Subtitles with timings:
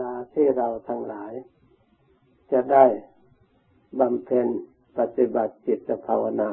[0.00, 1.32] ลาที่เราทั้งหลาย
[2.52, 2.84] จะได้
[4.00, 4.46] บำเพ็ญ
[4.98, 6.50] ปฏิบัติจิตภาวนา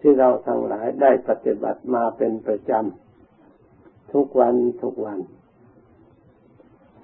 [0.00, 5.20] ที่เราทั้งหลายได้ปฏิบัติมาเป็นประจำ ทุกวันทุกวัน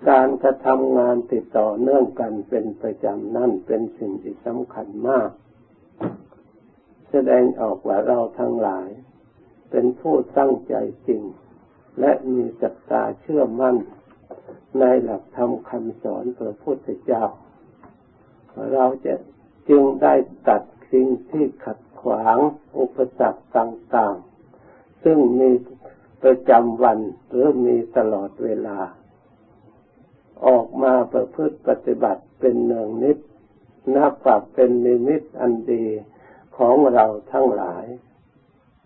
[0.09, 5.31] การกระทำงานติดต่อเนื่องกันเป็นประจำนั่นเป็นสิ่งที่สำคัญมาก
[7.11, 8.89] แสดงออกว่าเราทั้งหลาย
[9.71, 10.75] เป็นผู้ตั้งใจ
[11.09, 11.23] จริง
[12.01, 13.77] และมีศรัทธาเชื่อมั่น
[14.81, 17.25] ในหลักธรรมคำสอนพระพุทธเจ้า
[18.73, 19.15] เราจะ
[19.69, 20.15] จึงได้
[20.49, 20.63] ตัด
[20.93, 22.39] สิ่งที่ขัดขวาง
[22.79, 25.51] อุปสรรคต่างๆ ซึ่งมี
[26.23, 26.99] ประจำวัน
[27.29, 28.79] หรือมีตลอดเวลา
[30.47, 33.19] ออกมาประพฤติปฏิบัติเป็นเนืองนิด
[33.97, 35.87] นับว่าเป็นนิมิตอันดี
[36.59, 37.87] ของเราทั้งหลาย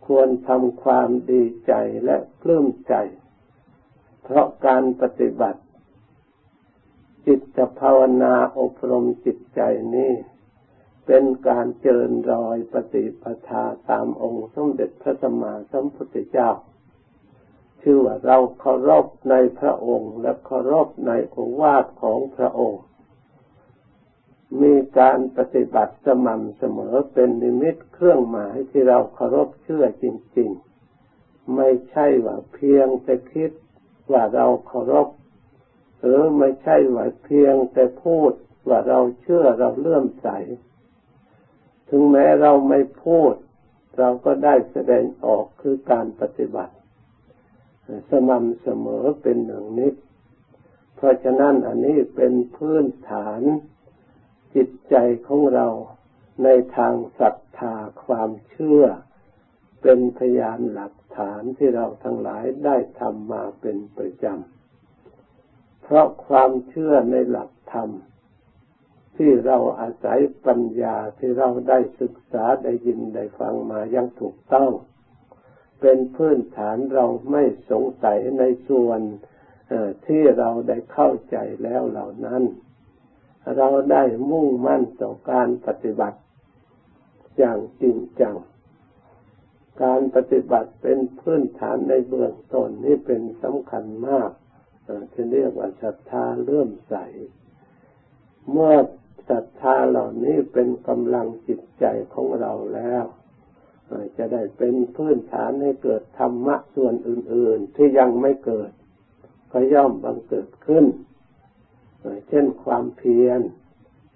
[0.07, 1.73] ควรทำความดีใจ
[2.05, 2.95] และปลื้มใจ
[4.23, 5.61] เพราะการปฏิบัติ
[7.27, 9.61] จิตภาวนาอบรมจิตใจ
[9.95, 10.13] นี้
[11.07, 16.51] เป็นการเจริญรอยปฏิปทาตามองค์สมเด็จพระสัมมาสัมพุทธเจ้า
[17.81, 22.83] ชื่อว่าเราเคารพในพระองค์และเคารพในโอวาทของพระองค์
[24.63, 30.05] มีการปฏิบัติสม่ำเสมอเป็นนิมิตเครื่องหมายที่เราเคารพเชื่อจ
[30.39, 30.51] ริง
[31.03, 33.51] ๆ ไม่ใช่ว่าเพียงแต่คิด
[34.11, 35.09] ว่าเราเคารพ
[36.03, 38.33] หรือไม่ใช่ว่าเพียงแต่พูด
[38.69, 40.29] ว่าเราเชื่อเราเลื่อมใส
[41.89, 43.33] ถึงแม้เราไม่พูด
[43.99, 46.75] เราก็ได้แสดงออกคือการปฏิบัติ
[48.11, 49.95] สม่ำเสมอเป็นหนึ่งนิด
[50.97, 53.41] เพราะฉะนั้นอันนี้เป็นพื้นฐาน
[54.55, 55.69] จิตใจของเรา
[56.45, 57.75] ในทางศรัทธา
[58.05, 58.83] ความเชื่อ
[59.83, 64.56] เป็นพยานหลักฐานที่เราทั้งหลายได้ทำมาเป็นประจำ
[65.89, 67.91] เพราะความเชื่อในหลักธรรม
[69.17, 74.71] ที่เราอาศัยปัญญาที่เราได้ศึกษาได้ยินได้ฟังมายังถูกต้อง
[75.81, 79.01] เป็นพื้นฐานเราไม่สงสัยในส่วน
[80.07, 82.43] ที่เราได้เข้าใจแล้วเหล่านั้น
[83.57, 86.19] เราได้มุ่งมั่นต่อการปฏิบัติ
[87.39, 88.37] อย่างจริงจัง
[89.83, 94.31] การปฏิบัติเป็นพื้นฐานในเบื้องต้นนี้เป็นสำคัญมาก
[95.13, 96.95] ที่เรียกว่าศรัทธาเลื่อมใส
[98.51, 98.75] เมื่อ
[99.31, 103.05] ศรัทธาเหล่านี้เป็นกำลังจิตใจของเราแล้ว
[104.19, 108.71] จะได้เป็นพื้นฐานให้เกิดธรรมะส่วนอื่น ๆ ที่ยังไม่เกิด
[109.53, 110.85] ก็ย่อมบังเกิดขึ้น
[112.29, 113.41] เช่นความเพียร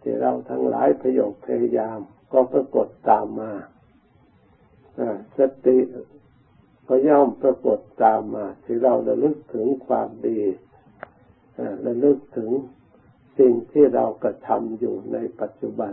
[0.03, 1.99] ที่เราทั้งหลายพยกพยายาม
[2.33, 3.53] ก็ปรากฏตามมา
[5.37, 5.79] สติ
[6.93, 10.41] ก็ย่อมปรากฏตามมาที่เราระลึกถึงความดี
[11.87, 12.51] ระลึกถึง
[13.39, 15.93] สิ่งที่เรากระทำอยู่ในปัจจุบัน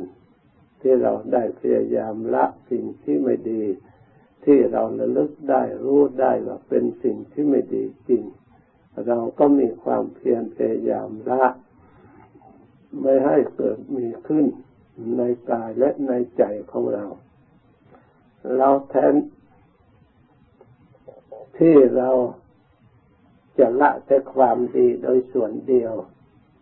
[0.81, 3.63] ที่เราได้พยายามละสิ่งที่ไม่ดี
[4.45, 8.23] ที่เราระลึกได้รู้ได้ว่าเป็นสิ่งที่ไม่ดีจริง
[9.07, 11.45] เราก็มีความเพียรพยายามละ
[13.01, 14.45] ไม่ให้เกิดมีขึ้น
[15.17, 15.21] ใน
[15.51, 17.05] กายและในใจของเรา
[18.57, 19.13] เราแทน
[21.57, 22.09] ที่เรา
[23.57, 25.93] จะละแต่ความดีโดยส่วนเดียว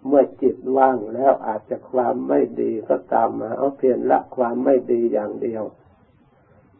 [0.07, 5.63] เมื่อจิตว่างแล้วอาจจะความไม่ดีก็ตามมาเอาเพียงละความไม่ดีอย่างเดียว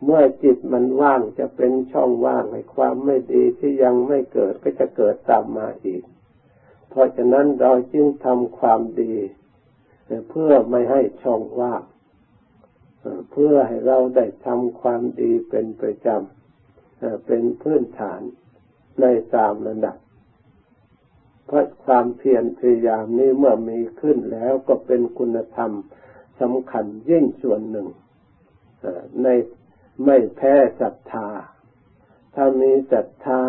[0.04, 6.04] เมื่อจิตมันว่างจะเป็นช่องว่างให้ความไม่ดีที่ยังไม่เกิดก็จะเกิดตามมาอีก
[6.90, 9.16] เพราะฉะนั้นเราจึงทำความดี
[10.30, 11.84] เพื่อไม่ให้ช่องว่าง
[13.32, 16.45] เพื่อให้เราได้ทำความดีเป็นประจำ
[17.26, 18.22] เป็นพื้นฐาน
[19.02, 19.98] ในสามระดับ
[21.46, 25.72] เพราะความเพียรพยายามนี้เมื่อมีขึ้นแล้วก็เป็นคุณธรรม
[26.42, 27.88] สำคัญยิ่งส่วนหนึ่ง
[29.24, 29.28] ใน
[30.06, 31.28] ไม่แพ้ศรัทธา
[32.36, 33.42] ถ้ามีศรัทธา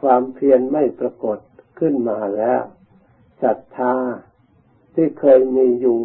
[0.00, 1.38] ความเพียรไม่ปรากฏ
[1.78, 2.62] ขึ้นมาแล้ว
[3.42, 3.94] ศรัทธา
[4.94, 6.02] ที่เคยมีอยู่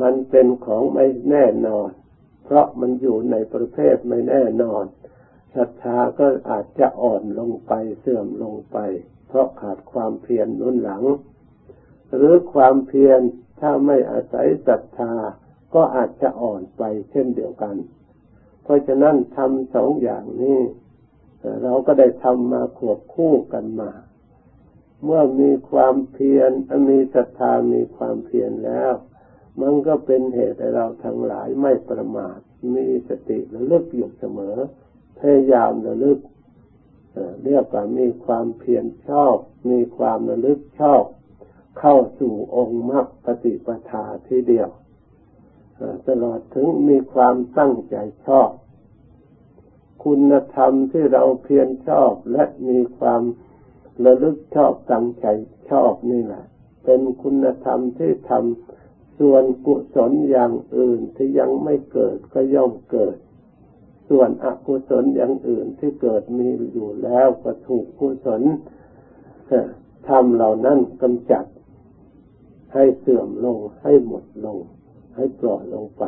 [0.00, 1.90] มันเป็นของไม่แน่นอน
[2.50, 4.84] เพราะมันอยู่ในประเภทไม่แน่นอน
[5.56, 8.78] ศรัทธาก็อาจจะอ่อนลงไปเสื่อมลงไป
[9.28, 11.02] เพราะขาดความเพียรนุนหลัง
[12.14, 13.20] หรือความเพียร
[13.60, 15.14] ถ้าไม่อาศัยศรัทธา
[15.74, 17.76] ก็อาจจะอ่อนไปเช่นเดียวกัน
[18.62, 20.60] เพราะฉะนั้นทำสองอย่างนี้
[21.62, 23.90] เราก็ได้ทำมาขวบคู่กันมา
[25.04, 26.50] เมื่อมีความเพียร
[26.90, 28.92] มีศรัทธามีความเพียรแล้ว
[29.60, 32.38] มันก็เป็นเหตุให้เราทั้งหลายไม่ประมาท
[32.74, 34.56] มีสติระลึกอยู่เสมอ
[35.18, 36.18] พยายามระลึก
[37.44, 39.36] เรียกว่ามีความเพียรชอบ
[39.70, 41.02] มีความระลึกชอบ
[41.78, 44.68] เข้าสู่องค์มรรคปฏิปทาทีเดียว
[46.08, 48.50] ตลอดถึงมีความตั้งใจชอบ
[50.04, 53.22] คุณธรรมที่เราเพียรชอบและมีความ
[54.04, 55.26] ระลึกชอบตั้งใจ
[55.70, 56.44] ชอบนี่แหละ
[56.84, 58.89] เป็นคุณธรรมที่ทำ
[59.20, 63.16] ส่วนกุศลอย่างอื่นที่ยังไม่เกิดก็ย่อมเกิด
[64.08, 68.42] ส่วนอกุศลอย่างอื่นที่เกิดมีอยู่แล้วก็ถูกกุศล
[70.08, 71.44] ทำเหล่านั้นกำจัด
[72.74, 74.58] ให้เสื่อมลงให้หมดลง
[75.16, 76.04] ให้ปล่อยลงไป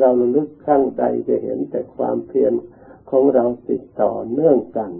[0.00, 2.52] เราลึกข้างใดจะเห็นแต่ความเพียร
[3.10, 4.90] ของเราติดต่อเนื่องกัน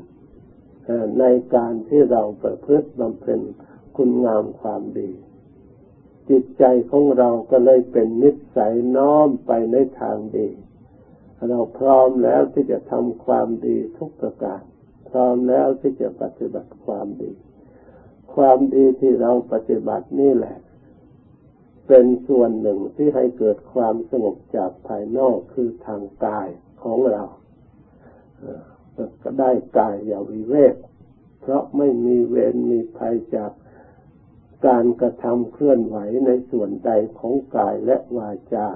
[1.20, 1.24] ใน
[1.54, 3.40] การที่เราประพฤติบำเพ็ญ
[3.96, 5.10] คุณงามความดี
[6.30, 10.48] จิตใจของเราก็เลยเป็นนิสัยน้อมไปในทางดี
[11.48, 14.62] เราพร้อมแล้วที่จะทำความดีทุกประการ
[15.10, 17.32] พร้อมแล้วที่จะปฏิบัติความดี
[18.34, 20.56] ความดีที่เราปฏิบัตินี่แหละ
[21.88, 26.48] เป็นส่วนหนึ่งที่ให้เกิดความสงบจากภายนอกคือทางกาย
[26.82, 27.24] ของเรา
[29.22, 30.74] ก็ได้กายอย่าวิเวก
[31.40, 33.52] เพราะไม่มีเวรมีภัยจาก
[34.66, 35.96] การกระทำเคลื่อนไหว
[36.26, 38.68] ในส่วนใดของกายและวาจา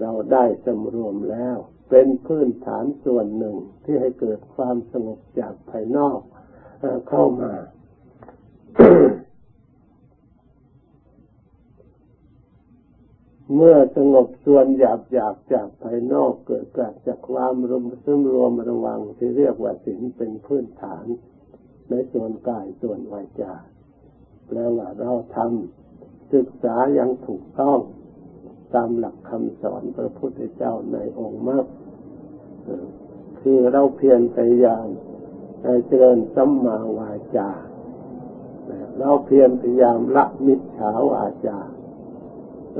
[0.00, 1.56] เราได้สำรวมแล้ว
[1.90, 6.20] เป็นพื้นฐานส่วนหนึ่งที่ให้เกิดความสงบจากภายนอก
[7.08, 7.52] เข้ามา
[13.56, 16.64] เมื่อสงบส่วนหยาบหยาบจากภายนอกเกิด
[17.06, 21.06] จากความรวมซึมรวมระวังที่เรียกว่าศีลเป็นพื้นฐาน
[21.90, 23.54] ในส่วนกายส่วนวาจา
[24.52, 27.78] แปลว่าเราทำศึกษาอย่างถูกต้อง
[28.74, 31.64] ตามหลักคำสอนพระพุทธเจ้าในองค์มรรค
[33.40, 34.86] คือเราเพียรพยายาม
[35.86, 37.50] เจริญสัมมาวาจา
[38.98, 41.58] เราเพียรพยายามละมิจฉาวาจา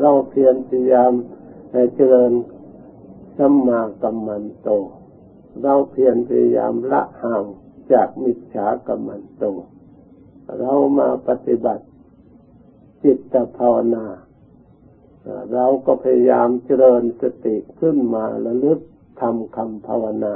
[0.01, 1.13] เราเพียรพยายาม
[1.95, 2.33] เจริญ
[3.39, 4.69] สัมมากัมมันโต
[5.63, 7.45] เราเพียรพยายามละห่าง
[7.93, 9.47] จากมิจฉากัมมันโต
[10.59, 11.85] เรามาปฏิบัติ
[13.05, 14.07] จิตภาวนา
[15.53, 18.81] เราก็พยายามเจริญสติขึ้นมาระลึก
[19.21, 20.35] ทำคำภาวนา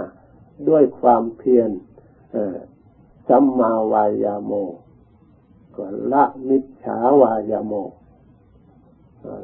[0.68, 1.70] ด้วยความเพียร
[3.28, 4.52] สัมมาวายาโม
[5.76, 7.72] ก็ละมิจฉาวายาโม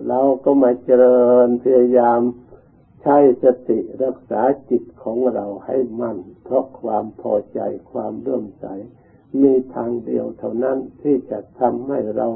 [0.08, 2.20] เราก็มาเจริญพยายาม
[3.02, 7.60] ใช้สติรักษาจิตของเราให้มั่น เพราะความพอใจ
[7.90, 8.66] ความเรื่มใส
[9.40, 12.28] มีทางเดียวเท่านั้นที่จะทำให้เรา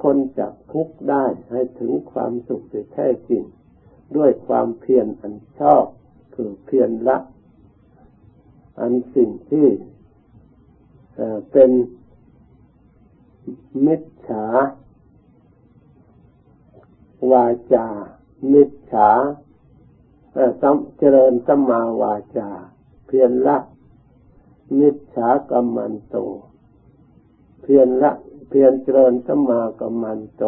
[0.00, 3.42] พ้นจากทุกข์ได้ให้ถึงความสุขที่แท้จริง
[4.16, 5.84] ด้วยความเพียรอันชอบ
[6.34, 7.18] คือเพียรละ
[8.80, 9.68] อันสิ่งที่
[11.52, 11.70] เป็น
[13.86, 14.46] มิจฉา
[17.30, 17.86] วาจา
[18.52, 19.08] มิจฉา
[20.98, 22.50] เจริญสัมมาวาจา
[23.06, 23.56] เพียรละ
[24.78, 26.16] มิจฉากรรมันโต
[27.62, 28.12] เพียรละ
[28.48, 30.44] เพียรเจริญสัมมากัมมันโต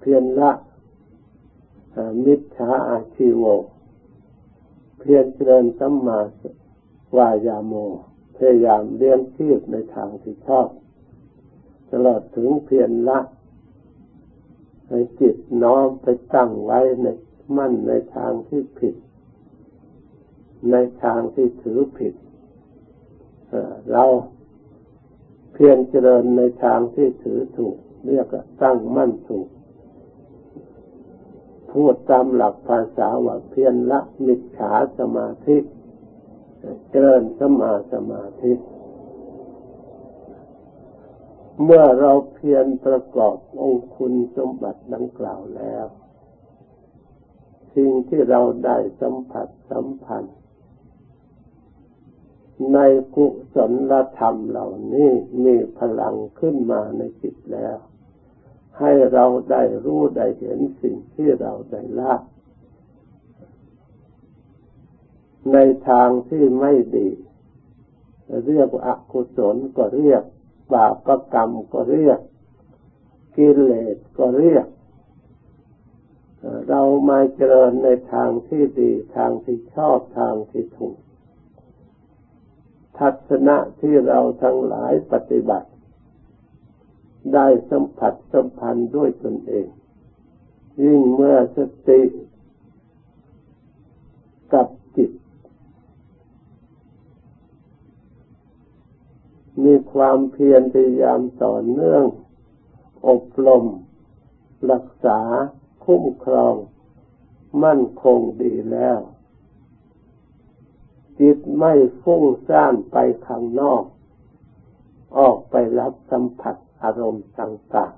[0.00, 0.52] เพียรละ
[2.24, 3.42] มิจฉาอาชีโว
[4.98, 6.18] เพียรเจริญสัมมา
[7.16, 7.72] วายาโม
[8.36, 10.68] พยายามเลี้ยงชีพในทางที่ชอบ
[11.90, 13.18] ตลอดถึงเพียรละ
[14.88, 17.06] ให้จิตน้อมไปตั้งไว้ใน
[17.56, 18.94] มั่นในทางที่ผิด
[20.70, 22.14] ในทางที่ถือผิด
[23.92, 24.04] เรา
[25.52, 27.76] เพียรเจริญในทางที่ถือถูก
[28.06, 28.26] เรียก
[28.62, 29.48] ตั้งมั่นถูก
[31.72, 35.56] พูดตามหลักภาษาว่าเพียรละมิจฉาสมาธิ
[36.90, 38.52] เจริญสมาสมาธิ
[41.64, 45.86] เมื่อเราเพียรประกอบองคุณสมบัติดังกล่าวแล้ว
[47.74, 50.37] สิ่งที่เราได้สัมผัสสัมพันธ์
[52.74, 52.78] ใน
[53.14, 53.56] กุศ
[53.90, 55.10] ลธรรมเหล่านี้
[55.44, 57.78] มีพลังขึ้นมาในจิตแล้ว
[58.78, 62.14] ให้เราได้รู้ได้เห็นสิ่งที่เราได้ละ
[65.52, 67.08] ในทางที่ไม่ดี
[68.46, 70.22] เรียกว่าอกุศลก็เรียก
[70.72, 72.18] บาปก็กรรมก็เรียก
[73.36, 74.66] กิเลสก็เรียก
[76.68, 80.96] เรามาเจริญในทางที่ดีทางที่ชอบทางที่ถูก
[82.98, 85.68] ทัศนะที่เราทั้งหลายปฏิบัติ
[87.34, 89.66] ได้สัมผัสสัมพันธ์ด้วยตนเอง
[90.84, 92.02] ยิ่งเมื่อสติ
[94.52, 95.10] กับจิต
[99.64, 102.04] มีความเพียรพยายามต่อเนื่อง
[103.08, 103.64] อบรม
[104.70, 105.20] รักษา
[105.84, 106.54] คุ้มครอง
[107.64, 108.98] มั่นคงดีแล้ว
[111.20, 111.72] จิตไม่
[112.02, 112.96] ฟุ้งซ่านไป
[113.26, 113.84] ข้างนอก
[115.18, 117.94] ออกไปรับสัมผัสอารมณ์ต่าง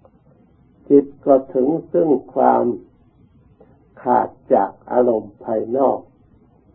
[0.00, 2.64] ๆ จิตก็ถึงซึ่งความ
[4.02, 5.98] ขาดจากอารมณ์ภายนอก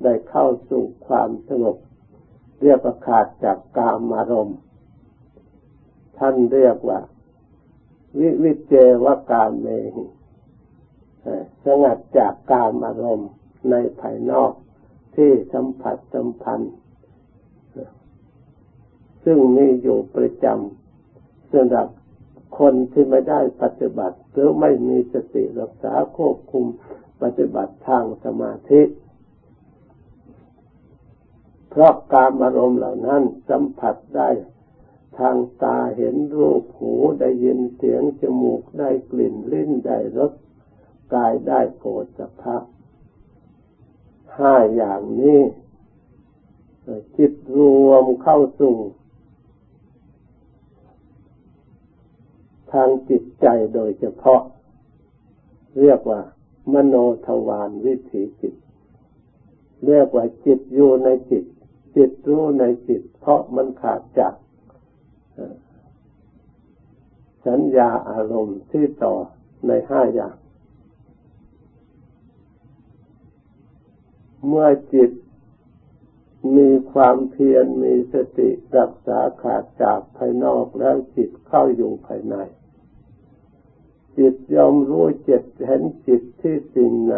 [0.04, 1.78] ได้เข้าสู่ความสงบ
[2.64, 4.58] เรียกว่าขาดจากกามอารมณ์
[6.18, 7.00] ท่านเรียกว่า
[8.20, 9.68] วิวิเจวกามเม
[11.66, 13.30] สงัดจากกามอารมณ์
[13.70, 14.52] ในภายนอก
[15.16, 16.74] ที่สัมผัสสัมพันธ์
[19.26, 21.88] ซึ่งมีอยู่ประจำสำหรับ
[22.60, 26.66] คนที่ไม่ได้ปฏิบัติ หรือไม่มีสติรักษาควบคุม
[27.22, 28.82] ปฏิบัติทางสมาธิ
[31.70, 34.30] เพราะการอารมณ์เหล่านั้นสัมผัสได้
[35.20, 40.32] ทางตาเห็นรูปหูได้ยินเสียงจมูกได้กลิ่นลิ้นได้รส
[41.14, 42.58] กายได้โผฏฐพะ
[44.38, 45.42] ห้าอย่างนี้
[47.18, 48.76] จิตรวมเข้าสู่
[52.72, 54.42] ทางจิตใจโดยเฉพาะ
[55.80, 56.22] เรียกว่า
[56.74, 56.96] มโน
[57.26, 58.56] ทวารวิถีจิต
[59.86, 61.44] เรียกว่าจิตอยู่ในจิต
[61.96, 64.34] จิตรู้ในจิต เพราะมันขาดจาก
[67.48, 69.14] สัญญาอารมณ์ที่ต่อ
[69.68, 70.36] ในห้าอย่าง
[74.48, 75.12] เมื่อจิต
[76.58, 82.36] มีความเพียรมีสติรักษาขาดจากภายนอกแล้วจิตเข้าอยู่ภายใน
[84.18, 87.18] จิตยอมรู้จิตเห็นจิตที่สิ่งไหน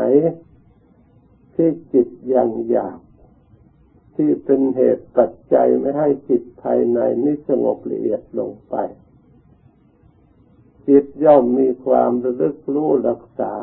[1.56, 3.00] ที่จิตยังอยาก
[4.16, 8.76] ที่เป็นเหตุปัจจัยไม่ให้จิตภายในนี้สงบละเอียดลงไป
[10.88, 13.54] จิตย่อมมีความระลึกรู้รักษา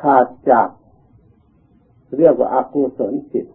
[0.00, 0.68] ขาดจาก
[2.18, 3.46] เรียกว่าอากุศลจิต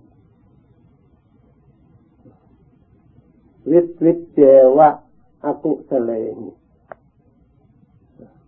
[3.71, 4.39] วิตวิเจ
[4.77, 4.89] วะ
[5.45, 6.35] อากุศเลง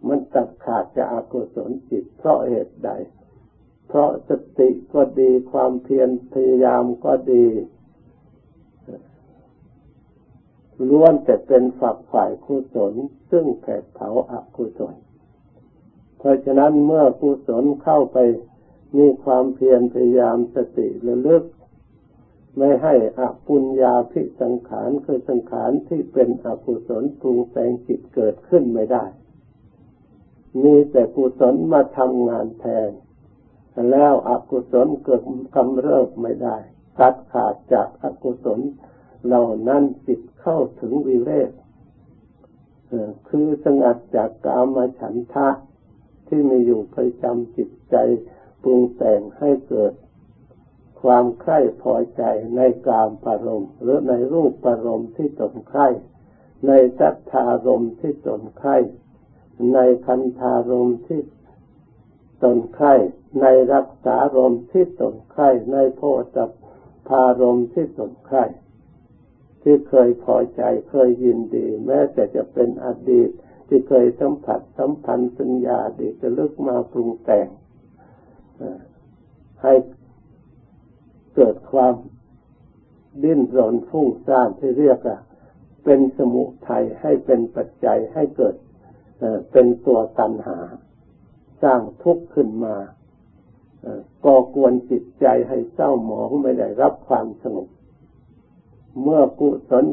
[0.07, 2.89] มันตัดขาดจากอากุศลจิต เพราะเหตุใด
[3.87, 7.45] เพราะสติก็ดีความเพียรพยายามก็ดี
[10.89, 12.93] ล้วนแต่เป็นฝักฝ่ายกุศล
[13.31, 14.95] ซึ่งแผดเผาอากุศล
[16.17, 18.17] เพราะฉะนั้นเมื่อกุศลเข้าไป
[18.97, 21.43] มีความเพียรพยายามสติระลึก
[22.57, 29.05] ไม่ให้อปุญญาพิสังขารคือสังขารที่เป็นอกุศลปรุงแต่งจิตเกิดขึ้นไม่ได้
[30.63, 32.91] มีแต่กุศลมาทำงานแทน
[33.91, 35.21] แล้วอกุศลเกิด
[35.55, 36.57] กำเริบไม่ได้
[36.97, 38.59] ตัดขาดจากอกุศล
[39.25, 41.51] เหล่านั้นจิตเข้าถึงวิเวก
[43.29, 45.49] คือสงัดจากกามฉันทะ
[46.27, 47.95] ที่มีอยู่ประจำจิตใจ
[48.63, 49.93] ปรุงแต่งให้เกิด
[51.01, 52.23] ความใคร่พอใจ
[52.55, 55.87] ในกามปารมหรือในรูปปารมที่ตนใคร่
[56.67, 58.77] ในสัทธารมที่ตนใคร่
[59.73, 61.21] ในคันธารมที่
[62.43, 62.93] ตนไข่
[63.41, 66.01] ในรักษารมที่ตนไข่ในโพ
[66.35, 66.37] ธ
[67.07, 68.43] พารมที่ตนไข่
[69.61, 73.29] ที่เคยพอใจเคยยินดี แม้แต่จะเป็นอดีต
[73.67, 77.47] ที่เคยสัมผัสสัมพันธ์สัญญาดีจะลึกมาปรุงแต่ง
[79.63, 79.73] ให้
[81.35, 81.93] เกิดความ
[83.23, 85.17] ดิ้นรนฟุ้งซ่านที่เรียกว่า
[85.83, 88.55] เป็นสมุทัยให้เป็นปัจจัยให้เกิด
[89.51, 90.59] เป็นตัวตัณหา
[91.63, 92.75] สร้างทุกข์ขึ้นมา
[94.25, 97.67] ก่อกวนจิตใจให้เศร้าหมองไม่ได้รับความสงบ
[99.01, 99.85] เมื่อกุศล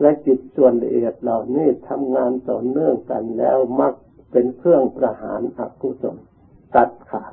[0.00, 3.94] และจิตส่วนละเอียดเหล่านี้ทำงานต่อเนื่องกันแล้วมัก
[4.32, 6.16] เป็นเครื่องประหารอกุศล
[6.74, 7.32] ตัดขาด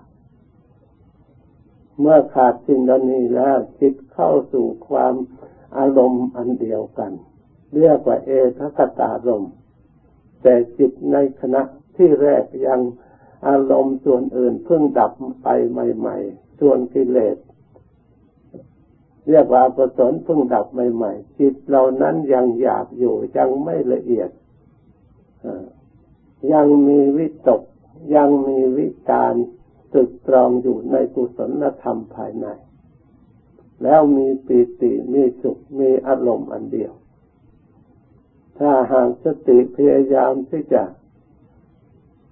[2.00, 5.14] เมื่อขาดสิ่งเหล่านี้แล้วจิตเข้าสู่ความ
[5.78, 7.12] อารมณ์อันเดียวกัน
[7.76, 9.46] เรียกว่าเอทคตารม
[10.42, 11.62] แต่จิตในขณะ
[11.96, 12.82] ที่แรกยัง
[13.48, 15.12] อารมณ์ส่วนอื่นเพิ่งดับ
[15.44, 17.38] ไปใหม่ ๆ ส่วนกิเลส
[19.30, 24.30] เรียกว่ากุศลเพิ่งดับใหม่ๆจิตเรานั้นยังอยากอยู่ยังไม่ละเอียด
[26.54, 27.62] ยังมีวิตก
[28.16, 29.34] ยังมีวิจาร
[29.94, 32.48] ตึกตรองอยู่ในกุศลธรรมภายใน
[33.84, 36.94] แล้วมีปีติมีสุขมีอารมณ์อันเดียว
[38.60, 40.84] ถ้าหากสติพยายามที่จะ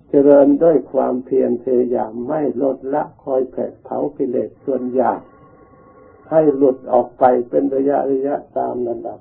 [0.09, 5.21] เจริญด้วยความเพียรพยายามไม่ลดละคอยแผดเผากิเลสส่วนหยาบ
[6.29, 9.19] ให้หลุดออกไปเป็นระยะระยะตามระดับ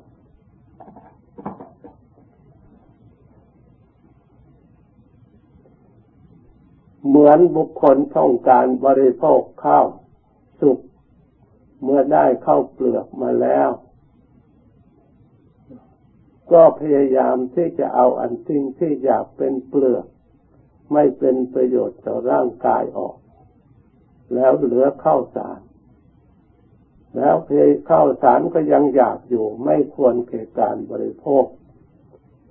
[7.06, 9.86] เหมือนบุคคลต้องการบริโภคข้าว
[10.60, 10.78] สุก
[11.82, 13.70] เมื่อได้ข้าวเปลือกมาแล้ว
[16.52, 20.06] ก็พยายามที่จะเอาอันทิ้งที่อยากเป็นเปลือก
[20.92, 23.16] ไม่เป็นประโยชน์ต่อร่างกายออก
[24.34, 25.60] แล้วเหลือข้าวสาร
[27.16, 27.50] แล้วเพ
[27.90, 31.44] ข้าวสารก็ยังอยากอยู่ไม่ควรเก่การบริโภค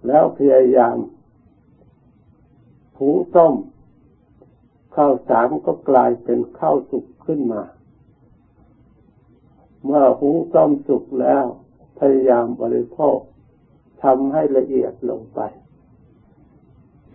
[0.08, 0.98] แล้วพยายาม
[2.98, 3.54] หุงต้ม
[5.02, 7.64] ข้าวสารก็กลายเป็นข้าวสุกขึ้นมา
[9.84, 11.46] เมื่อหุงต้มสุกแล้ว
[12.00, 13.18] พยายามบริโภค
[14.04, 15.40] ทำให้ละเอียดลงไป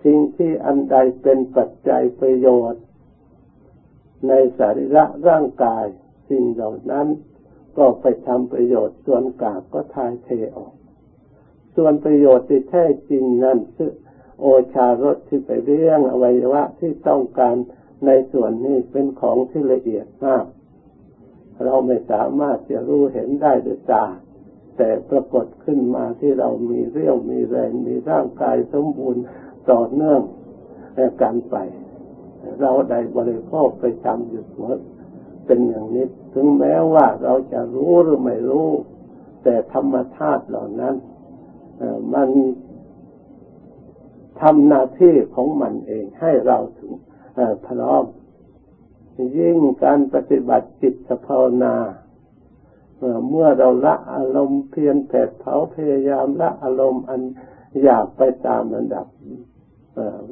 [0.05, 2.83] สิ่งที่อันใดเป็นปัจจัยประโยชน์
[4.29, 5.85] ในสารีระร่างกาย
[6.29, 7.07] สิ่งเหล่านั้น
[7.79, 10.75] ก็ไปทำประโยชน์ส่วนกาบก็ทายเทออก
[11.77, 13.93] ส่วนประโยชน์ที่แท้จริงนั้นคือ
[14.41, 17.55] โอชารสที่ไปเรื่องอวัยวะที่ต้องการ
[18.07, 20.45] ในส่วนนี้เป็นของที่ละเอียดมาก
[21.65, 24.05] เราไม่สามารถจะรู้เห็นได้ด้วยตา
[24.77, 29.23] แต่ปรากฏขึ้นมาที่เรามีเรี่ยวมีแรงมีร่างกายสมบูรณ์
[29.71, 30.21] ต่อเนื่อง
[31.23, 31.57] กันไป
[32.61, 34.79] เราได้บริโภคไปทำอยู่เสมอ
[35.47, 38.69] เป็นอย่างนี้ ถึงแม้ว่าเราจะรู้หรือไม่รู้
[39.43, 40.95] แต่ธรรมชาติเหล่านั้น
[42.15, 42.29] มัน
[44.41, 46.93] ทำหน้าที่ของมันเองให้เราถึง
[47.67, 48.05] พร้อม
[49.39, 50.95] ยิ่งการปฏิบัติจิต
[51.27, 51.77] ภาวนา
[53.29, 57.23] เมื่อเราละอารมณ์เพียรแผดเผาพยายามละอารมณ์อัน
[57.83, 59.07] อยากไปตามระดับ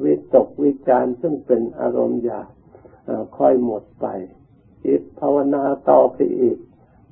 [0.03, 2.49] วิตกวิจารซึ่งเป็นอารมณ์อยาก
[3.37, 4.07] ค่อยหมดไป
[4.85, 6.59] จิตภาวนาต่อไปอีก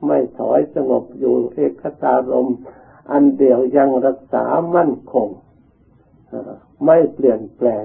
[0.06, 2.48] ไม่ถอยสงบอยู่เอกตารม
[3.10, 4.44] อันเดียวยังรักษา
[4.74, 5.28] มั่นคง
[6.84, 7.84] ไม่เปลี่ยนแปลง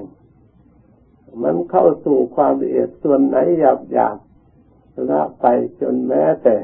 [1.44, 4.18] มันเข้าสู่ความละเอียดส่วนไหนหยาบหยาบ
[5.10, 5.46] ละไป
[5.82, 6.58] จนแม้แต่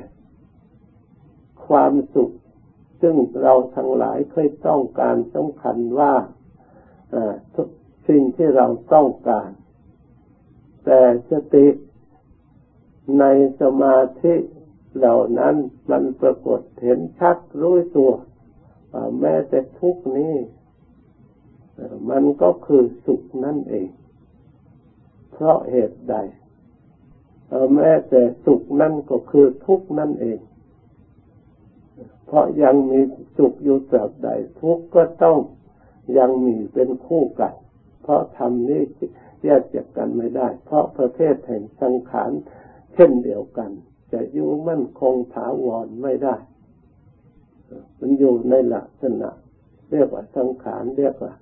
[1.67, 2.32] ความสุข
[3.01, 6.13] ซึ่งเราทั้งหลายเคยต้องการสำคัญว่า
[7.55, 7.67] ทุก
[8.08, 9.49] สิ่งที่เราต้องการ
[10.86, 11.67] แต่สติ
[13.19, 13.25] ใน
[13.62, 14.34] สมาธิ
[14.97, 15.55] เหล่านั้น
[15.91, 18.12] มันปรากฏเห็นชัดรู้ตัว
[19.19, 20.34] แม้แต่ทุกนี้
[22.09, 23.89] มันก็คือสุขนั่นเอง
[25.31, 26.15] เพราะเหตุใด
[27.75, 30.39] แม้แต่สุขนั่นก็คือทุกนั่นเอง
[32.25, 32.99] เพราะยังมี
[33.37, 34.29] สุขอยู่ตราบใด
[34.61, 35.37] ทุกก็ต้อง
[36.17, 37.53] ยังมีเป็นคู่กัน
[38.01, 38.81] เพราะทำนี้
[39.43, 42.31] แยกจากกันไม่ได้ เพราะประเภทแห่งสังขาร
[42.93, 43.71] เช่นเดียวกัน
[44.11, 46.35] จะอยู่มั่นคงถาวรไม่ได้
[47.99, 49.29] มันอยู่ในลักษณะ
[49.91, 51.33] เรียกว่าสังขารเรียกว่า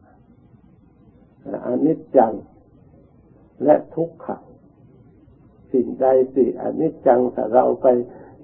[1.65, 2.33] อนิจจัง
[3.63, 4.43] และทุกขัง
[5.71, 7.87] สิ่งใดสิ่งอนิจจังถ้าเราไป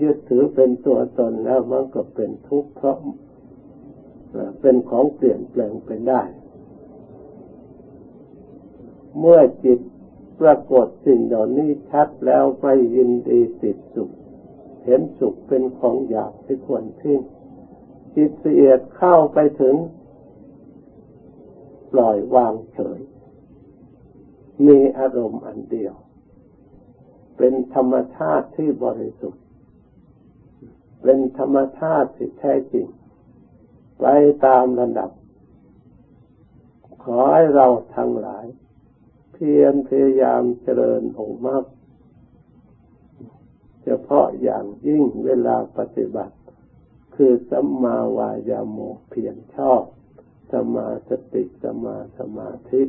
[0.01, 2.97] ยึดถือเป็นตัวตนแล้วมันก็เป็นทุกข์เพราะ
[4.61, 6.21] เป็นของเปลี่ยนแปลงไปได้
[9.19, 9.79] เมื่อจิต
[10.39, 14.09] ปรากฏสิ่งเหล่านี้ชัดแล้วไม่ยินดีติดสุข
[14.85, 17.19] เห็นสุขเป็นของอยากที่ควรทิ้ง
[18.15, 19.75] จิตเสียดเข้าไปถึง
[21.91, 22.99] ปล่อยวางเฉย
[24.67, 25.95] มีอารมณ์อันเดียว
[27.37, 29.43] เป็นธรรมชาติที่บริสุทธิ์
[31.01, 32.87] เป็นธรรมชาติที่แท้จริง
[33.99, 34.05] ไป
[34.45, 35.11] ตามระดับ
[37.03, 38.45] ขอให้เราทั้งหลาย
[39.33, 41.63] เพียรพยายามเจริญองค์มรรค
[43.83, 46.35] เฉพาะอย่างยิ่งเวลาปฏิบัติ
[47.15, 48.77] คือสัมมาวายาโม
[49.09, 49.81] เพียรชอบ
[50.51, 52.81] สมาสติสมาสมาธิ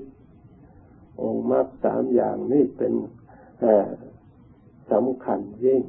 [1.23, 2.93] องค์มรรคสามอย่างนี้เป็น
[4.93, 5.83] สำคัญยิ่ง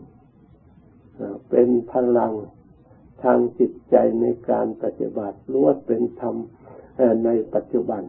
[1.50, 2.34] เป็นพลัง
[3.24, 6.36] ทางจิตใจในการปฏิบัติล้วนเป็นธรรม
[7.26, 8.04] ในปัจจุบัน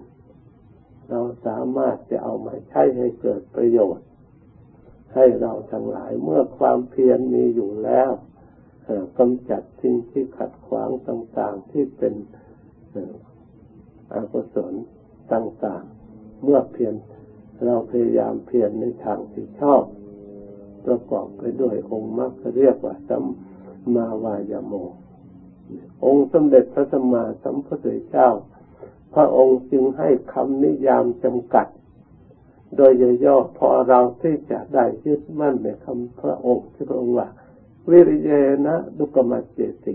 [1.08, 4.06] เราสามารถจะเอามาใช้ให้เกิดประโยชน์
[5.14, 8.10] ให้เราทั้งหลายเมื่อความเพียรมีอยู่แล้ว
[9.18, 12.14] กำจัดสิ่งที่ขัดขวางต่างๆที่เป็น
[14.14, 14.72] อกุศล
[15.32, 16.94] ต่างๆ เมื่อเพียร
[17.64, 19.82] เราพยายามเพียรในทางที่ชอบ
[20.86, 23.24] ประกอบไปด้วยองค์มรรคเรียกว่าสัม
[23.94, 24.72] มาวายโม
[26.04, 28.28] องค์สมเด็จพระสัมมาสัมพุทธเจ้า
[29.14, 31.66] พระองค์จึงให้คำนิยามจำกัด
[32.76, 32.92] โดย
[33.24, 37.28] ย่อพอเราที่จะได้ยึดมั่นในคำพระองค์ที่พระองค์ว่า
[37.90, 38.30] วิริย
[38.66, 39.94] นะดุกมัจเจติ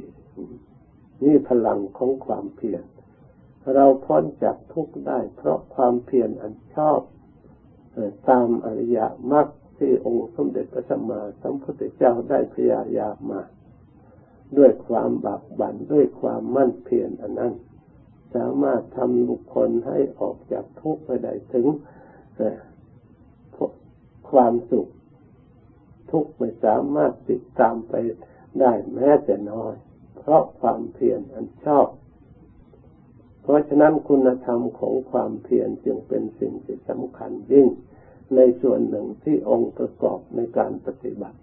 [1.24, 2.84] นี่พลังของความเพียร
[3.74, 7.00] เราพ้นจากทุกข์ได้ เพราะความเพียรอันชอบ
[8.30, 9.00] ตามอริย
[9.32, 9.48] มรรค
[9.78, 13.42] ที่องค์สมเด็จพระสัมมาสัมพุทธเจ้าได้พยายามมา
[14.58, 17.54] ด้วยความบากบั่นด้วยความมั่นเพียรอันนั้น
[18.36, 21.68] สามารถทำบุคคลให้ออกจากทุกข์ไปได้ถึง
[24.32, 24.88] ความสุข
[26.12, 27.94] ทุกข์ไม่สามารถติดตามไป
[28.60, 29.74] ได้แม้แต่น้อย
[30.18, 31.88] เพราะความเพียรอันชอบ
[33.44, 37.68] เพราะฉะนั้นคุณธรรมของความเพียรจึงเป็นสิ่งที่สำคัญยิ่ง
[38.36, 41.38] ในส่วนหนึ่งที่องค์ประกอบในการปฏิบัติ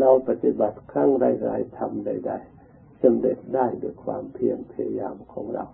[0.00, 5.66] เราปฏิบัติครั้งใดๆทำใดๆสำเร็จได้ด้วยความเพียรพยายามของเรา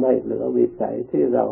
[0.00, 1.44] ไม่เหลือวิสัยที่เรา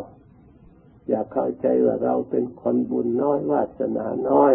[1.09, 4.55] อยากเข้าใจว่าเราเป็นคนบุญน้อยวาสนาน้อย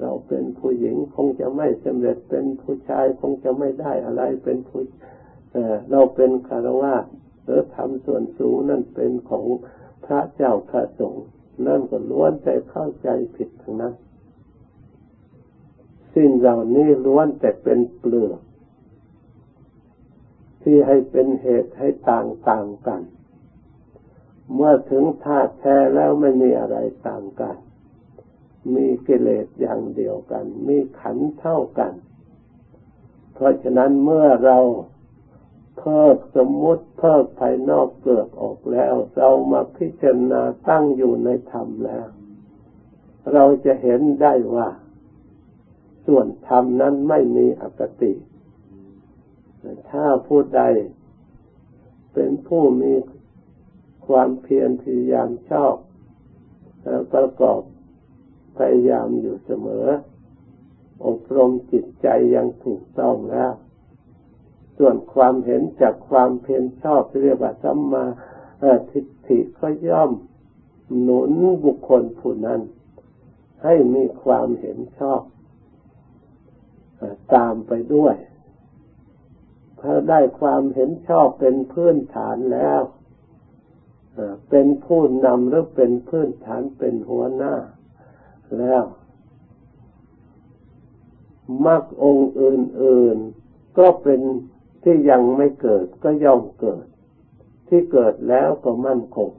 [0.00, 4.80] เราเป็นผู้หญิงคงจะไม่สำเร็จเป็นผู้ชายคงจะไม่ได้อะไรเป็นผู้
[5.90, 6.94] เราเป็นคารวะ
[7.44, 9.46] หรือทำส่วนสูงนั่นเป็นของ
[10.04, 11.26] พระเจ้าพระสงฆ์
[11.66, 13.94] นั่นก็ล้วนแต่เข้าใจผิดทั้งนั้น
[16.14, 18.40] สิ่งเหล่านี้ล้วนแต่เป็นเปลือก
[20.62, 23.02] ที่ให้เป็นเหตุให้ต่างต่างกัน
[24.54, 26.76] เมื่อถึงธาตุแท้แล้วไม่มีอะไร
[27.08, 27.56] ต่างกัน
[28.74, 31.92] มีกิเลสอย่างเดียวกัน มีขันเท่ากัน
[33.34, 34.58] เพราะฉะนั้นเมื่อเรา
[35.78, 42.06] เพิกสมมุติเพิกภายนอกเปลือกออกแล้ว เรามาพิจารณาตั้งอยู่ในธรรมแล้ว
[43.32, 44.68] เราจะเห็นได้ว่า
[46.06, 48.12] ส่วนธรรมนั้นไม่มีอคติ
[49.90, 50.62] ถ้าผู้ใด
[52.14, 52.92] เป็นผู้มี
[54.06, 55.74] ความเพียรพยายามชอบ
[57.14, 57.60] ประกอบ
[58.58, 59.86] พยายามอยู่เสมอ
[61.06, 63.52] อบรมจิตใจยังถูกต้องแล้ว
[64.78, 68.04] ส่วนความเห็นจากความเพียรชอบเรียกว่าสัมมา
[68.90, 70.12] ทิฏฐิก็ย่อม
[71.00, 71.30] หนุน
[71.64, 72.60] บุคคลผู้นั้น
[73.62, 75.20] ให้มีความเห็นชอบ
[77.34, 78.16] ตามไปด้วย
[79.80, 82.80] ถ้าได้ความเห็นชอบเป็นพื้นฐานแล้ว
[84.50, 87.54] เป็นผู้นำหรือเป็นพื้นฐานเป็นหัวหน้า
[88.58, 88.84] แล้ว
[91.66, 94.20] มรรคองค์อื่น ๆ ก็เป็น
[94.84, 96.86] ที่ยังไม่เกิดก็ย่อมเกิด
[97.68, 99.30] ที่เกิดแล้วก็มั่นคง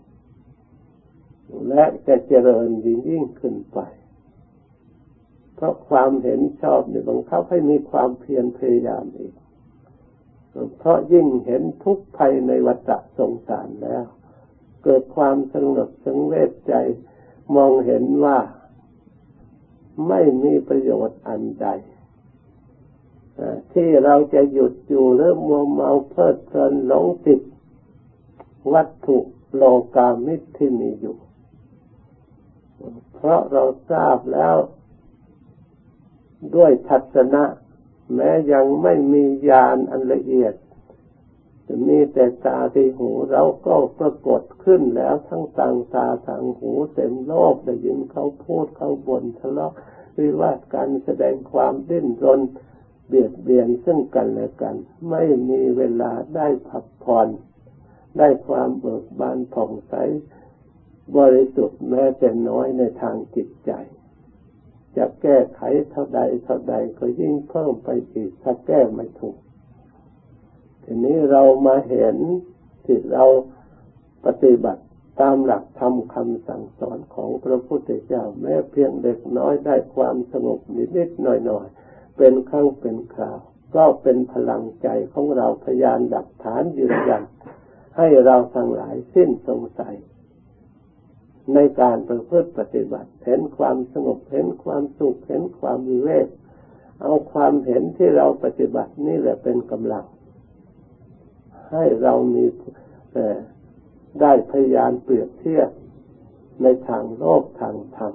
[1.69, 3.79] และจะเจริญยิ่งยิ่งขึ้นไป
[5.55, 9.33] เพราะความเห็นชอบในบังคับให้มีความเพียรพยายามอีก
[10.77, 14.05] เพราะยิ่งเห็นทุกภัยในวัฏสงสารแล้ว
[14.83, 16.73] เกิดความสงบสังเวชใจ
[17.55, 18.37] มองเห็นว่า
[20.07, 21.67] ไม่มีประโยชน์อันใด
[23.73, 27.41] ที่เราจะหยุดอยู่หรือมัวเมาเพลิดเพลินหลงติด
[28.73, 29.17] วัตถุ
[29.55, 29.63] โล
[29.95, 31.17] กามิตรที่มีอยู่
[33.13, 34.55] เพราะเราทราบแล้ว
[36.55, 37.43] ด้วยทัศนะ
[38.13, 40.53] แม้ยังไม่มีญาณอันละเอียด
[41.67, 49.73] จะมีแต่ตาที่หูเราก็ปรากฏขึ้นแล้วทั้งต่างตาทางหูเต็มโลกได้ยินเขาพูดเขาบ่นทะเลาะ
[50.19, 52.41] วิวาทกันแสดงความดิ้นรน
[53.07, 54.75] เบียดเบียนซึ่งกันและกัน
[55.09, 57.27] ไม่มีเวลาได้พักผ่อน
[58.17, 59.93] ได้ความเบิกบานผ่องใส
[61.17, 63.71] บริสุทธิ์แม้แต่น้อยในทางจิตใจ
[64.97, 69.37] จะแก้ไขเท่าใดเท่าใดก็ยิ่งเพิ่มไปอีกถ้าแก้ไม่ถูก
[70.83, 72.17] ทีนี้เรามาเห็น
[72.85, 73.25] ที่เรา
[74.25, 74.83] ปฏิบัติ
[75.21, 80.59] ตามหลักธรรมคำสั่งสอนของพระพุทธเจ้า แม้เพียงเด็กน้อยได้ความสงบ
[80.97, 81.84] นิดๆหน่อยๆ
[82.17, 83.39] เป็นครั้งเป็นคราว
[83.75, 87.23] ก็เป็นพลังใจของเราพยานดักฐานยืนยัน
[87.97, 89.95] ให้เราทั้งหลายสิ้นสงสัย
[91.53, 96.27] ในการประพฤติปฏิบัติ เห็นความสงบเห็นความสุขเห็นความวิเวก
[97.01, 100.05] เอาความเห็นที่เราปฏิบัตินี่แหละเป็นกำลัง
[101.71, 102.45] ให้เรามี
[104.21, 105.69] ได้พยายามเปรียบเทียบ
[106.61, 108.13] ในทางโลกทางธรรม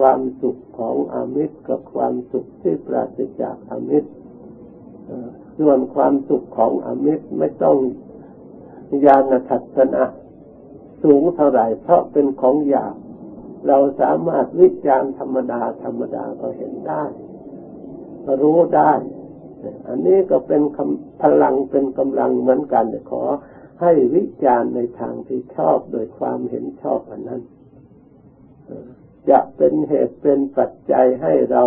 [0.00, 4.10] ความสุขของอมิตรกับความสุขที่ปราศจากอมิตร
[5.58, 7.76] ส่วนความสุขของอมิตรไม่ต้อง
[9.06, 10.04] ญาณทัศนะ
[11.02, 12.96] สูงเท่าไหร่เพราะเป็นของหยาบ
[13.66, 17.04] เราสามารถวิจารณ์ธรรมดาธรรมดาก็เห็นได้
[18.42, 18.92] รู้ได้
[19.88, 20.62] อันนี้ก็เป็น
[21.22, 23.22] พลังเป็นกำลังเหมือนกันขอ
[23.80, 27.42] ให้วิจารณ์ในทางที่ชอบโดยความเห็นชอบอันนั้น
[29.30, 31.62] จะเป็นเหตุเป็นปัจจัยให้เรา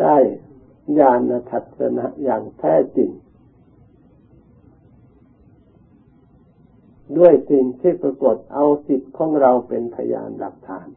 [0.00, 0.16] ได้
[0.98, 3.10] ญาณทัศนะอย่างแท้จริง
[7.18, 10.88] ด้วยสิ่งที่ปรากฏเอาจิตของเราเป็นพยานหลักฐาน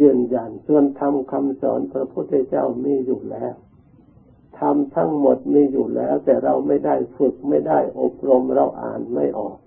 [0.00, 3.54] ยืนยันส่วนทำคำสอนพระพุทธเจ้ามีอยู่แล้ว
[4.58, 9.58] ทำทั้งหมดมีอยู่แล้ว แต่เราไม่ได้ฝึกไม่ได้อบรมเราอ่านไม่ออก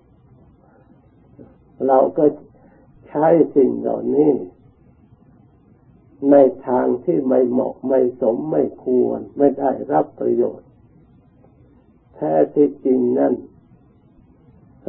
[1.86, 2.24] เราก็
[3.08, 4.32] ใช้สิ่งเหล่านี้
[6.30, 10.68] ในทางที่ไม่เหมาะไม่สมไม่ควร ไม่ได้รับประโยชน์
[12.14, 13.34] แท้ที่จริงนั่น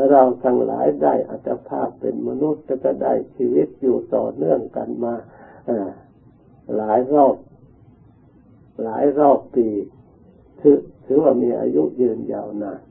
[0.09, 5.15] เราทั้งหลายได้อัตภาพเป็นมนุษย์ก็ได้ชีวิตอยู่ต่อเนื่องกันมา
[6.75, 7.35] หลายรอบ
[8.83, 9.67] หลายรอบปี
[10.59, 12.81] ถือถือว่ามีอายุยืนยาวนาน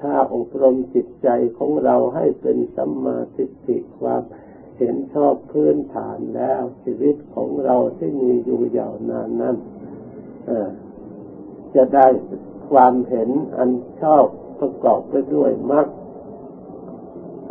[0.00, 9.56] ถ้าอบรมจิตใจของเราให้เป็นสัมมาทิฏฐิความเห็นชอบพื้นฐานแล้วชีวิตของเราที่มีอยู่ยาวนานนั้น
[11.74, 12.06] จะได้
[12.70, 13.70] ความเห็นอัน
[14.02, 14.24] ชอบ
[14.60, 15.86] ประกอบไปด้วยมรรค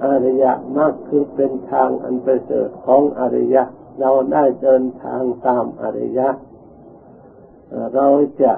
[0.03, 0.45] อริย
[0.77, 3.63] มรรคคือเป็นทางอันประเสริฐของอริยะ
[3.99, 6.29] เราได้เดินทางตามอริยะ
[7.95, 8.07] เรา
[8.43, 8.53] จะ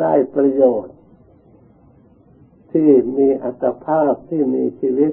[0.00, 0.96] ได้ประโยชน์
[2.72, 5.12] ที่มีอัตภาพที่มีชีวิต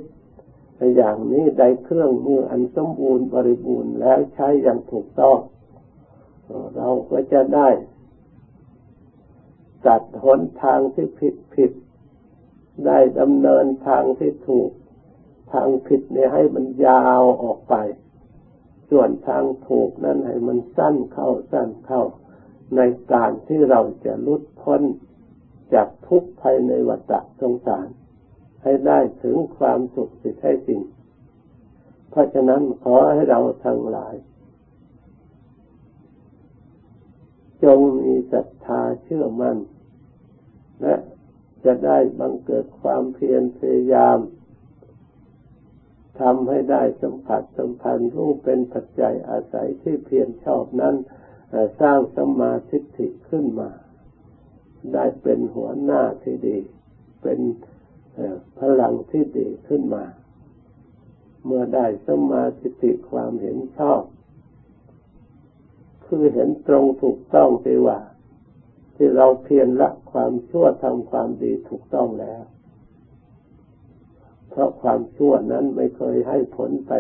[0.96, 5.38] อย่างนี้ได้เครื่องมืออันสมบูรณ์บริบูรณ์แล้วใช้อย่างถูกต้อง
[6.76, 7.70] เราก็จะได้
[9.86, 11.72] ตัดหนทางที่ผิดผิด
[12.86, 14.70] ได้ดำเนินทางที่ถูก
[15.54, 17.76] ทางผิดเนี่ยให้มันยาวออกไป
[18.90, 22.04] ส่วนทางถูกนั้นให้มันสั้นเข้าสั้นเข้า
[22.76, 22.82] ใน
[23.14, 24.82] การที่เราจะลุดพ้น
[25.74, 27.88] จากทุกข์ภายในวัฏสงสาร
[28.66, 30.80] ให้ได้ถึงความสุขที่แท้จริง
[32.10, 34.16] เพราะฉะนั้นขอให้เราทั้งหลาย
[37.64, 39.58] จงมีศรัทธาเชื่อมัน่น
[40.82, 40.96] และ
[41.66, 44.20] จะได้บังเกิดความเพียรพยายาม
[46.20, 50.96] ทำให้ได้สัมผัสสัมพันธ์รู้เป็นปัจจัยอาศัยที่เพียรชอบนั้น
[51.82, 53.70] สร้างสมาธิิขึ้นมา
[54.94, 56.58] ได้เป็นหัวหน้าที่ดี
[57.22, 57.40] เป็น
[58.60, 60.06] พลังที่ดีขึ้นมา
[61.46, 64.02] เมื่อได้สมาธิความเห็นชอบ
[66.06, 68.00] คือเห็นตรงถูกต้องที่ว่า
[68.96, 72.44] ที่เราเพียรละความชั่วทำความดีถูกต้องแล้ว
[74.50, 76.92] เพราะความชั่วนั้นไม่เคยให้ผลไป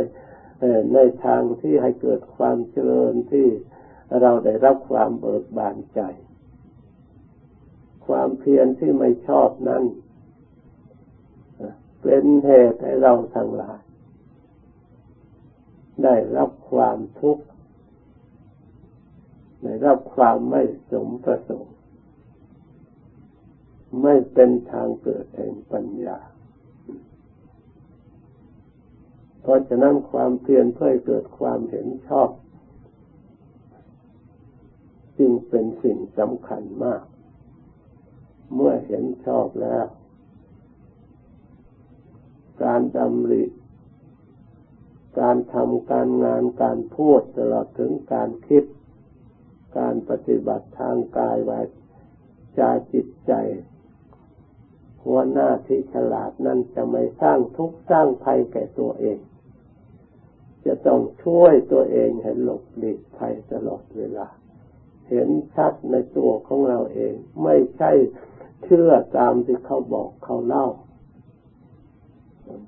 [0.93, 3.47] ในทางที่ให้เกิดความเจริญที่
[4.21, 6.01] เราได้รับความเบิกบานใจ
[8.07, 9.83] ความเพียรที่ไม่ชอบนั้น
[12.07, 13.79] เป็นเหตุให้เราทั้งหลาย
[16.03, 17.45] ได้รับความทุกข์
[19.63, 21.75] ได้รับความไม่สมประสงค์
[24.01, 26.17] ไม่เป็นทางเกิดแห่งปัญญา
[29.41, 32.29] เพราะฉะนั้นความเพียรเพื่อเกิดความเห็นชอบ
[35.17, 37.03] จึงเป็นสิ่งสำคัญมาก
[38.53, 39.85] เมื่อเห็นชอบแล้ว
[42.63, 43.43] การดำริ
[45.19, 48.63] การทำการงานการพูดตลอดถึงการคิด
[49.79, 51.61] การปฏิบัติทางกายวา
[52.57, 53.33] จาจิตใจ
[55.03, 59.17] หัวหน้าที่ฉลาดนั้นจะไม่สร้างทุกข์สร้างภัยแก่ตัวเอง
[60.65, 64.27] จะต้องช่วยตัวเองให้หลบหลีกภัยตลอดเวลา
[65.09, 67.13] เห็นชัดในตัวของเราเอง
[67.43, 67.91] ไม่ใช่
[68.63, 70.67] เชื่อตามที่เขาบอกเขาเล่า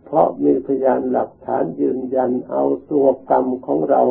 [0.06, 4.02] เพราะมีพยานหลักฐานยืนยันเอาตัวกรรมของเรา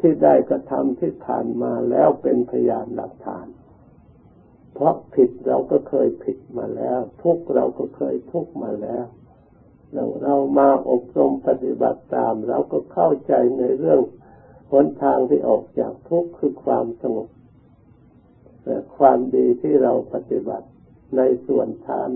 [0.00, 3.46] ที่ได้กระทำที่ผ่านมาแล้วเป็นพยานหลักฐาน
[4.74, 9.04] เพราะผิดเราก็เคยผิดมาแล้ว ทุกเราก็เคยทุกมาแล้ว
[9.92, 14.00] เราเรามาอบรมปฏิบัติตาม เราก็เข้าใจในเรื่อง
[14.72, 17.28] หนทางที่ออกจากทุกข์คือความสงบ
[18.62, 20.68] แต่ความดีที่เราปฏิบัติ
[21.16, 22.10] ในส่วนทาน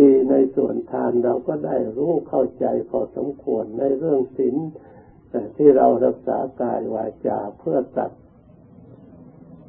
[0.00, 4.56] ดีในส่วนทานเราก็ได้รู้เข้าใจพอสมควรในเรื่องศีล
[5.56, 8.10] ที่เรารักษากายวาจาเพื่อตัด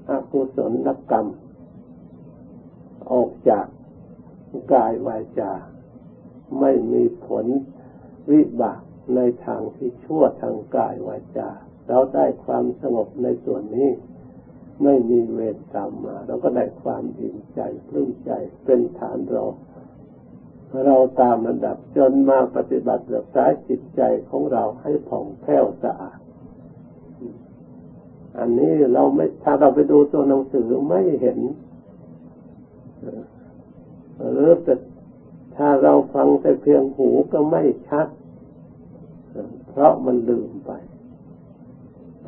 [0.10, 0.74] อกุศล
[1.12, 1.28] กรรม
[3.12, 3.66] ออกจาก
[4.74, 5.52] กายวาจา
[6.60, 7.46] ไม่มีผล
[8.32, 8.82] วิบาก
[9.16, 11.50] ในทางที่ชั่วทางกายวาจา
[11.88, 13.90] เราได้ความสงบในส่วนนี้
[14.84, 18.32] ไม่มีเวรตามมา เราก็ได้ความอิ่มใจปลื้มใจ
[18.66, 19.54] เป็นฐานเรอง
[20.86, 26.20] เราตามระดับจนมาปฏิบัติรักษาจิตใจของเราให้ผ่องแผ้วสะอาด
[28.38, 31.40] อันนี้เราไม่ถ้าเราไปดูตัวหนังสือไม่เห็น
[34.32, 34.76] หรือแต่
[35.56, 38.08] ถ้าเราฟังแต่เพียงหูก็ไม่ชัด
[39.70, 40.72] เพราะมันลืมไป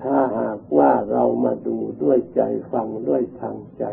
[0.02, 3.84] ถ้าหากว่าเรามาดูด้วยใจฟังด้วยทางใจ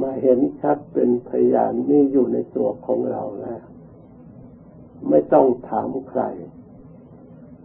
[0.00, 3.62] มาเห็นชัดเป็นพยานนี่อยู่ในตัวของเราแล้ว
[5.08, 6.22] ไม่ต้องถามใคร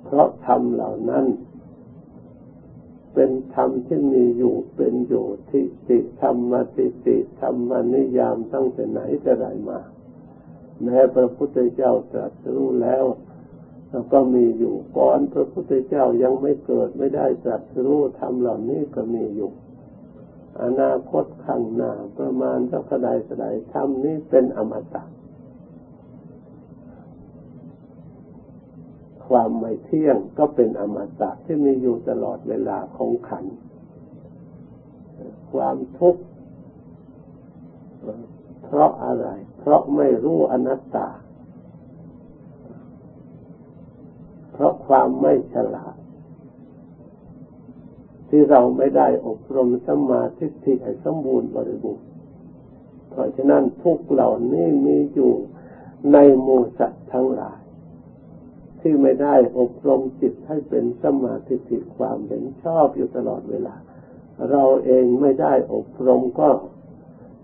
[0.04, 1.26] เพราะธรรมเหล่านั้น
[3.13, 9.80] เป็นธรรมที่มีอยู่เป็นอยู่ทิฏฐิธรรมติติธรรมนิยามตั้งแต่ไหนแต่ไรมา
[10.84, 13.06] แม้พระพุทธเจ้าตรัสรู้แล้ว
[14.13, 19.52] ก็มีอยู่ก่อนพระพุทธเจ้ายังไม่เกิดไม่ได้ตรัสรู้ธรรมเหล่านี้ก็มีอยู่
[20.63, 25.04] อนาคตข้างหน้าประมาณสักใดสดายธรรมนี้เป็นอมตะ
[29.28, 33.46] ความไม่เที่ยงก็เป็นอมตะที่มีอยู่ตลอดเวลาของขัน
[35.52, 36.24] ความทุกข์
[38.63, 41.10] เพราะอะไร เพราะไม่รู้อนัตตา
[44.52, 45.96] เพราะความไม่ฉลาด
[48.38, 52.08] ที่เราไม่ได้อบรมสมาธิที่ให้สมบูรณ์บริบูรณ์
[53.10, 55.34] เพราะฉะนั้นทุกเหล่านี้มีอยู่
[56.13, 57.60] ในมูสัตว์ทั้งหลาย
[58.80, 63.76] ที่ไม่ได้อบรมจิตให้เป็นสมาธิิความเห็นชอบอยู่ตลอดเวลา
[64.52, 66.50] เราเองไม่ได้อบรมก็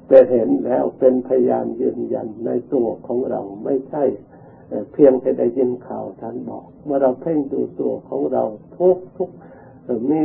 [0.07, 4.03] เป็นเห็นแล้วเป็นพยานยืนยันในตัวของเราไม่ใช่
[4.91, 8.43] เพียงแต่ได้ยินข่าวท่านบอก เมื่อเราเพ่งดูตัวของเรา
[8.77, 9.29] ทุกทุก
[10.09, 10.21] มี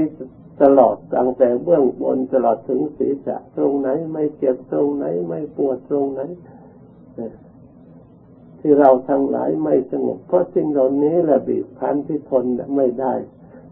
[0.62, 6.20] ตลอดตั้งแต่เบื้องบนตลอดถึงศีรษะตรงไหน ไม่เจ็บตรงไหน ไม่ปวดตรงไหน
[8.60, 12.44] ที่เราทั้งหลายไม่สงบเพราะสิ่งเหล่านี้แหละบีบคั้นที่ทน
[12.76, 13.14] ไม่ได้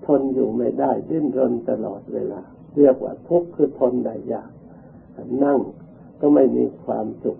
[0.06, 2.40] ทนอยู่ไม่ได้ ดิ้นรนตลอดเวลา
[2.76, 4.50] เรียกว่าทุกข์คือทนได้ยาก
[5.44, 5.58] นั่ง
[6.20, 7.38] ก็ไม่มีความสุข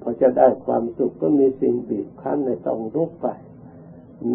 [0.00, 3.26] พอจะได้ความสุขก็มีสิ่งบีบคั้นในต้องลุกไป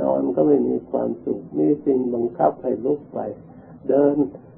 [0.02, 3.20] นอนก็ไม่มีความสุขมีสิ่งบังคับให้ลุกไป
[3.90, 4.16] เดิน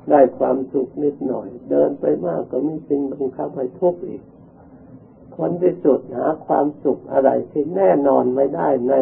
[0.09, 4.21] ได้ความสุขนิดหน่อย เดินไปมากก็มีสิ่งบังคับให้ทุกข์อีก
[5.35, 8.95] ผลที่สุดหาความสุขอะไรที่แน่นอนไม่ได้ใน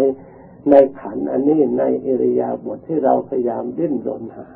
[0.70, 4.48] ในขันอันนี้ในอิริยาบถที่เราพยายามดิ้นรนหา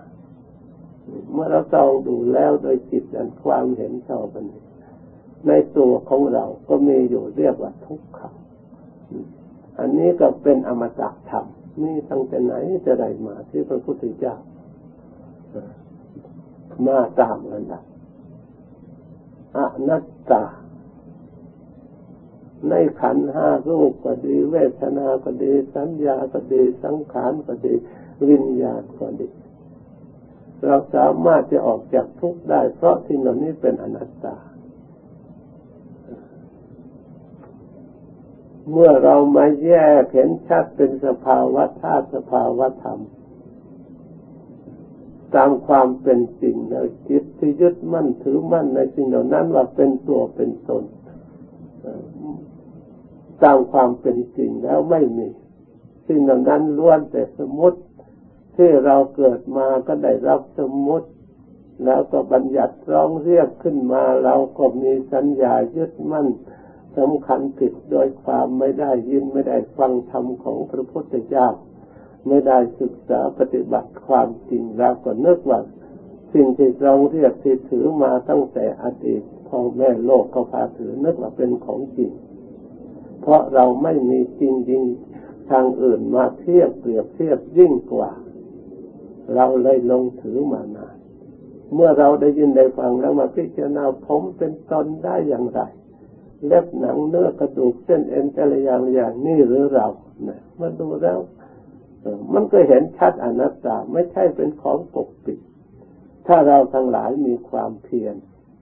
[1.31, 4.45] เมื่อเราต้องดูแล้วโดยจิตอันความเห็นชอบน
[5.47, 8.07] ในตัวของเราก็มีอยู่เรียกว่าทุกข์
[9.79, 11.45] อันนี้ก็เป็นอมตะธรรม
[11.83, 12.53] นี่ตั้งแต่ไหน
[12.85, 14.35] จะได้มาที่พระพุทธเจ้า
[16.87, 17.83] มาตามระดับ
[19.57, 20.43] อนัตตา
[22.69, 27.73] ในขันห้ารูปก็ดี เวทนาก็ดี สัญญาก็ดี สังขารก็ดี
[28.29, 29.27] วิญญาณก็ดี
[30.65, 34.35] เราสามารถจะออกจากทุกข์ได้ เพราะสิ่งเหล่านี้เป็นอนัตตา
[38.71, 42.99] เมื่อเรามาแยกเห็นชัดเป็นสภาวะธาตุสภาวะธรรม
[45.35, 50.83] ตามความเป็นจริงแล้วจิตที่ยึดมั่นถือมั่นในสิ่งเหล่านั้นว่าเป็นตัวเป็นตน
[53.43, 55.27] ตามความเป็นจริงแล้วไม่มี
[56.07, 57.79] สิ่งเหล่านั้นล้วนแต่สมมติ
[58.55, 61.07] ที่เราเกิดมาก็ได้รับสมมติ
[61.85, 66.27] แล้วก็บัญญัติร้องเรียกขึ้นมา เราก็มีสัญญายึดมั่น
[66.97, 71.47] สำคัญผิดโดยความไม่ได้ยินไม่ได้ฟังธรรมของพระพุทธเจ้า
[72.27, 75.59] ไม่ได้ศึกษาปฏิบัติความจริงแล้วก็นึกว่า
[76.33, 82.11] สิ่งที่เราเรียกที่ถือมาตั้งแต่อดีตพ่อแม่โลกเขาพาถือนึกว่าเป็นของจริง
[83.21, 84.83] เพราะเราไม่มีจริงจริง
[85.49, 88.11] ทางอื่นมาเทียบเปรียบเทียบยิ่งกว่า
[89.35, 90.95] เราเลยลงถือมานาน
[91.73, 95.59] เมื่อเราได้ยินได้ฟังแล้วมาพิจารณาผมเป็นตนได้อย่างไร
[96.45, 99.87] เล็บหนังเนื้อกระดูกเส้นเอ็นแต่ละอย่างอย่างนี่หรือเรา
[100.27, 101.19] นะมาดูแล้ว
[102.33, 105.39] มันก็เห็นชัดอนัตตาไม่ใช่เป็นของปกปิด
[106.27, 108.15] ถ้าเราทั้งหลายมีความเพียร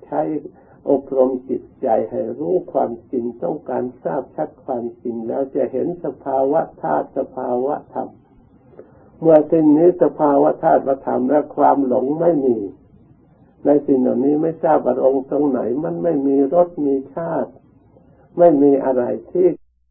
[0.06, 0.22] ใช้
[0.89, 8.10] อบรมจิตใจให้รู้ความจริงต้องการทราบชัดความจริงแล้วจะเห็นสภาวะธาตุสภาวะธรรม
[9.20, 12.58] เมื่อสิ่งนี้สภาวะธาตุธรรมและความหลงไม่มี
[13.66, 17.52] ในสิ่งเหล่านี้ไม่ทราบอารมณ์ตรงไหน มันไม่มีรสมีชาติ
[18.38, 19.48] ไม่มีอะไรที่